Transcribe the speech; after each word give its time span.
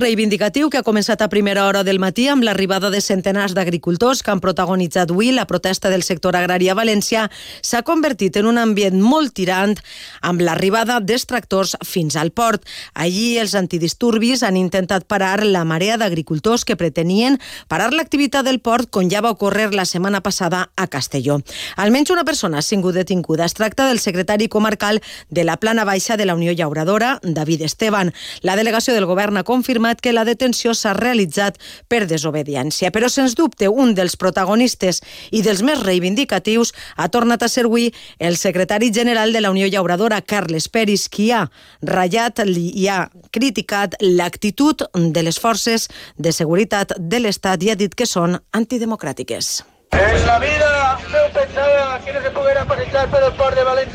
reivindicatiu 0.00 0.70
que 0.72 0.78
ha 0.80 0.86
començat 0.86 1.20
a 1.20 1.28
primera 1.28 1.66
hora 1.68 1.82
del 1.84 1.98
matí 2.00 2.24
amb 2.32 2.44
l'arribada 2.46 2.88
de 2.90 3.00
centenars 3.04 3.52
d'agricultors 3.52 4.22
que 4.24 4.30
han 4.32 4.40
protagonitzat 4.40 5.10
avui 5.12 5.28
la 5.36 5.44
protesta 5.46 5.90
del 5.92 6.02
sector 6.02 6.36
agrari 6.36 6.70
a 6.70 6.76
València 6.78 7.26
s'ha 7.60 7.82
convertit 7.84 8.38
en 8.40 8.48
un 8.48 8.58
ambient 8.58 8.96
molt 9.00 9.34
tirant 9.36 9.74
amb 10.22 10.40
l'arribada 10.40 11.00
d'extractors 11.00 11.76
fins 11.84 12.16
al 12.16 12.32
port. 12.32 12.64
Allí 12.94 13.36
els 13.42 13.54
antidisturbis 13.58 14.42
han 14.42 14.56
intentat 14.56 15.04
parar 15.04 15.44
la 15.44 15.64
marea 15.64 15.98
d'agricultors 16.00 16.64
que 16.64 16.78
pretenien 16.80 17.36
parar 17.68 17.92
l'activitat 17.92 18.46
del 18.48 18.60
port 18.60 18.88
com 18.90 19.10
ja 19.10 19.20
va 19.20 19.34
ocórrer 19.36 19.74
la 19.74 19.84
setmana 19.84 20.22
passada 20.22 20.70
a 20.76 20.86
Castelló. 20.86 21.40
Almenys 21.76 22.14
una 22.14 22.24
persona 22.24 22.58
ha 22.58 22.62
sigut 22.62 22.94
detinguda. 22.94 23.44
Es 23.44 23.54
tracta 23.54 23.88
del 23.88 24.00
secretari 24.00 24.48
comarcal 24.48 25.02
de 25.28 25.44
la 25.44 25.58
plana 25.58 25.84
baixa 25.84 26.16
de 26.16 26.24
la 26.24 26.34
Unió 26.34 26.52
Llauradora, 26.52 27.18
David 27.22 27.62
Esteban. 27.62 28.14
La 28.40 28.56
delegació 28.56 28.94
del 28.94 29.06
govern 29.10 29.36
ha 29.36 29.44
confirmat 29.44 29.89
confirmat 29.90 30.00
que 30.00 30.12
la 30.12 30.24
detenció 30.24 30.74
s'ha 30.74 30.94
realitzat 30.94 31.58
per 31.88 32.06
desobediència. 32.06 32.90
Però, 32.90 33.08
sens 33.08 33.34
dubte, 33.34 33.68
un 33.68 33.94
dels 33.94 34.16
protagonistes 34.16 35.00
i 35.32 35.42
dels 35.42 35.62
més 35.62 35.82
reivindicatius 35.82 36.72
ha 36.96 37.08
tornat 37.08 37.42
a 37.42 37.48
ser 37.48 37.66
avui 37.66 37.92
el 38.18 38.36
secretari 38.36 38.90
general 38.92 39.32
de 39.32 39.40
la 39.40 39.50
Unió 39.50 39.66
Llauradora, 39.66 40.22
Carles 40.22 40.68
Peris, 40.68 41.08
qui 41.08 41.32
ha 41.32 41.50
ratllat 41.82 42.40
i 42.46 42.88
ha 42.88 43.10
criticat 43.32 43.96
l'actitud 44.00 44.86
de 44.94 45.22
les 45.22 45.38
forces 45.38 45.88
de 46.16 46.32
seguretat 46.32 46.94
de 46.98 47.20
l'Estat 47.20 47.62
i 47.62 47.70
ha 47.70 47.76
dit 47.76 47.94
que 47.94 48.06
són 48.06 48.38
antidemocràtiques. 48.52 49.64
En 49.92 50.26
la 50.26 50.38
vida 50.38 50.98
no 51.10 51.32
pensaba 51.34 52.00
que 52.04 52.12
no 52.12 52.22
se 52.22 52.30
pudiera 52.30 52.64
pasejar 52.64 53.10
por 53.10 53.20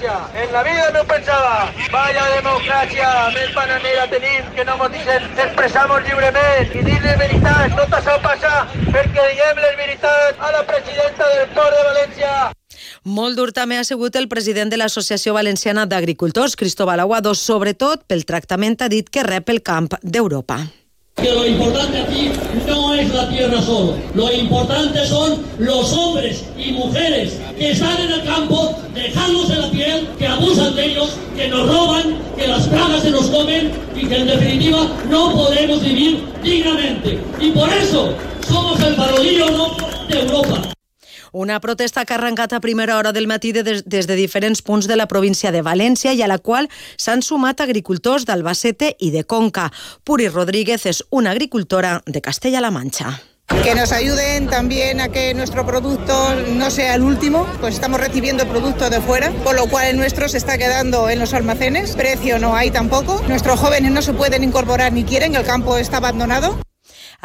el 0.06 0.22
port 0.22 0.36
de 0.36 0.36
València. 0.36 0.44
En 0.44 0.52
la 0.54 0.64
vida 0.64 0.92
no 0.94 1.04
pensava. 1.06 1.72
Vaya 1.92 2.26
democràcia 2.36 3.10
més 3.34 3.54
bananera 3.56 4.08
tenim 4.10 4.44
que 4.56 4.66
no 4.66 4.76
ens 4.76 4.94
deixen 4.94 5.24
expressar-nos 5.46 6.04
lliurement 6.06 6.76
i 6.76 6.84
dir 6.84 7.00
les 7.02 7.18
veritats. 7.18 7.76
Tot 7.76 7.98
això 8.00 8.22
passa 8.22 8.68
perquè 8.92 9.28
diguem 9.32 9.58
les 9.58 9.76
veritats 9.78 10.40
a 10.40 10.52
la 10.52 10.64
presidenta 10.66 11.28
del 11.34 11.50
port 11.56 11.76
de 11.76 11.84
València. 11.90 12.52
Molt 13.06 13.38
dur 13.38 13.52
també 13.52 13.78
ha 13.78 13.84
sigut 13.84 14.16
el 14.16 14.28
president 14.28 14.72
de 14.72 14.78
l'Associació 14.78 15.34
Valenciana 15.34 15.86
d'Agricultors, 15.86 16.56
Cristóbal 16.56 17.00
Aguado, 17.00 17.36
sobretot 17.36 18.06
pel 18.08 18.26
tractament 18.26 18.82
ha 18.82 18.90
dit 18.90 19.10
que 19.10 19.24
rep 19.24 19.50
el 19.50 19.62
camp 19.62 19.94
d'Europa. 20.02 20.66
que 21.16 21.32
lo 21.32 21.48
importante 21.48 22.02
aquí 22.02 22.32
no 22.68 22.94
es 22.94 23.14
la 23.14 23.30
tierra 23.30 23.62
solo, 23.62 23.98
lo 24.14 24.32
importante 24.32 25.08
son 25.08 25.46
los 25.60 25.94
hombres 25.94 26.44
y 26.58 26.74
mujeres 26.74 27.38
que 27.58 27.72
están 27.72 27.98
en 28.02 28.12
el 28.12 28.26
campo 28.26 28.76
dejándose 28.94 29.55
que 30.18 30.28
abusan 30.28 30.76
de 30.76 30.86
ellos, 30.86 31.18
que 31.36 31.48
nos 31.48 31.68
roban, 31.68 32.18
que 32.38 32.48
las 32.48 32.68
plagas 32.68 33.04
se 33.04 33.12
nos 33.12 33.30
comen 33.30 33.72
y 33.96 34.06
que 34.06 34.16
en 34.18 34.28
definitiva 34.28 34.88
no 35.10 35.34
podemos 35.34 35.82
vivir 35.84 36.24
dignamente. 36.44 37.20
Y 37.40 37.52
por 37.52 37.70
eso 37.70 38.14
somos 38.48 38.80
el 38.82 38.96
farolillo 38.96 39.52
no 39.52 39.76
de 40.08 40.20
Europa. 40.22 40.62
Una 41.32 41.60
protesta 41.60 42.06
que 42.06 42.14
ha 42.14 42.16
arrencat 42.16 42.54
a 42.54 42.62
primera 42.62 42.98
hora 42.98 43.12
del 43.12 43.28
matí 43.28 43.52
de, 43.52 43.64
des, 43.64 43.84
des 43.84 44.08
de 44.08 44.96
la 44.96 45.08
província 45.08 45.52
de 45.52 45.62
València 45.62 46.14
i 46.14 46.22
a 46.22 46.30
la 46.32 46.38
qual 46.40 46.70
s'han 46.96 47.22
sumat 47.22 47.60
agricultors 47.60 48.24
d'Albacete 48.24 48.96
i 49.00 49.12
de 49.12 49.26
Conca. 49.26 49.70
Puri 50.06 50.30
Rodríguez 50.30 50.86
és 50.86 51.04
una 51.10 51.32
agricultora 51.32 52.02
de 52.06 52.22
Castella-La 52.22 52.72
Manxa. 52.72 53.35
Que 53.48 53.76
nos 53.76 53.92
ayuden 53.92 54.48
también 54.48 55.02
a 55.02 55.10
que 55.10 55.34
nuestro 55.34 55.66
producto 55.66 56.36
no 56.54 56.70
sea 56.70 56.96
el 56.96 57.02
último, 57.02 57.48
pues 57.60 57.76
estamos 57.76 58.00
recibiendo 58.00 58.48
productos 58.48 58.90
de 58.90 59.02
fuera, 59.02 59.32
con 59.44 59.56
lo 59.56 59.68
cual 59.68 59.88
el 59.88 59.98
nuestro 59.98 60.30
se 60.30 60.38
está 60.38 60.58
quedando 60.58 61.10
en 61.10 61.20
los 61.20 61.34
almacenes, 61.34 61.96
precio 61.96 62.38
no 62.38 62.56
hay 62.56 62.72
tampoco, 62.72 63.24
nuestros 63.28 63.60
jóvenes 63.60 63.92
no 63.92 64.02
se 64.02 64.14
pueden 64.14 64.44
incorporar 64.44 64.94
ni 64.94 65.04
quieren, 65.04 65.36
el 65.36 65.44
campo 65.44 65.78
está 65.78 65.98
abandonado. 65.98 66.60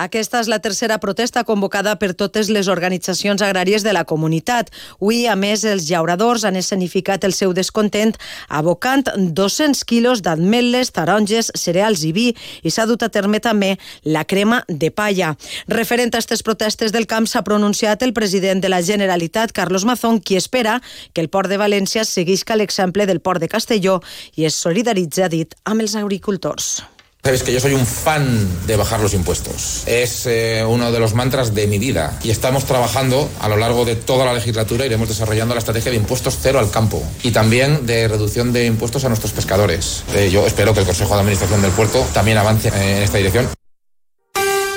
Aquesta 0.01 0.39
és 0.41 0.49
la 0.49 0.63
tercera 0.65 0.97
protesta 0.97 1.43
convocada 1.45 1.93
per 2.01 2.15
totes 2.17 2.49
les 2.49 2.71
organitzacions 2.73 3.43
agràries 3.45 3.85
de 3.85 3.93
la 3.93 4.07
comunitat. 4.09 4.71
Avui, 4.97 5.27
a 5.29 5.35
més, 5.37 5.61
els 5.69 5.91
llauradors 5.91 6.47
han 6.49 6.57
escenificat 6.57 7.27
el 7.29 7.35
seu 7.37 7.53
descontent 7.53 8.15
abocant 8.49 9.05
200 9.37 9.83
quilos 9.85 10.23
d'ametles, 10.25 10.93
taronges, 10.97 11.51
cereals 11.53 12.05
i 12.09 12.13
vi 12.17 12.25
i 12.65 12.73
s'ha 12.73 12.87
dut 12.89 13.05
a 13.05 13.11
terme 13.13 13.43
també 13.45 13.75
la 14.05 14.25
crema 14.25 14.63
de 14.69 14.89
palla. 14.91 15.35
Referent 15.69 16.15
a 16.15 16.17
aquestes 16.17 16.43
protestes 16.47 16.97
del 16.97 17.05
camp 17.11 17.29
s'ha 17.29 17.45
pronunciat 17.45 18.01
el 18.03 18.15
president 18.17 18.65
de 18.65 18.71
la 18.73 18.81
Generalitat, 18.81 19.53
Carlos 19.53 19.85
Mazón, 19.85 20.23
qui 20.25 20.41
espera 20.41 20.79
que 21.13 21.21
el 21.21 21.29
Port 21.29 21.53
de 21.53 21.61
València 21.61 22.07
seguisca 22.09 22.57
l'exemple 22.57 23.05
del 23.05 23.21
Port 23.21 23.45
de 23.45 23.53
Castelló 23.53 24.01
i 24.33 24.49
es 24.49 24.57
solidaritza, 24.57 25.29
dit, 25.29 25.53
amb 25.65 25.85
els 25.85 25.99
agricultors. 26.01 26.81
Sabes 27.23 27.43
que 27.43 27.53
yo 27.53 27.61
soy 27.61 27.75
un 27.75 27.85
fan 27.85 28.67
de 28.67 28.77
bajar 28.77 29.01
los 29.01 29.13
impuestos. 29.13 29.83
Es 29.85 30.25
eh, 30.25 30.65
uno 30.67 30.91
de 30.91 30.99
los 30.99 31.13
mantras 31.13 31.55
de 31.55 31.67
mi 31.67 31.79
vida. 31.79 32.19
Y 32.23 32.31
estamos 32.31 32.65
trabajando 32.65 33.29
a 33.41 33.49
lo 33.49 33.59
largo 33.59 33.85
de 33.85 33.95
toda 33.95 34.25
la 34.25 34.33
legislatura, 34.33 34.87
iremos 34.87 35.09
desarrollando 35.09 35.55
la 35.55 35.59
estrategia 35.59 35.91
de 35.91 35.99
impuestos 35.99 36.39
cero 36.41 36.59
al 36.59 36.71
campo 36.71 37.03
y 37.23 37.33
también 37.33 37.85
de 37.85 38.09
reducción 38.09 38.55
de 38.55 38.65
impuestos 38.65 39.05
a 39.05 39.09
nuestros 39.09 39.33
pescadores. 39.33 40.03
Eh, 40.15 40.31
yo 40.33 40.47
espero 40.47 40.73
que 40.73 40.81
el 40.81 40.87
Consejo 40.87 41.13
de 41.15 41.21
Administración 41.21 41.61
del 41.61 41.73
Puerto 41.73 42.07
también 42.15 42.39
avance 42.39 42.69
en 42.69 43.03
esta 43.03 43.19
dirección. 43.19 43.60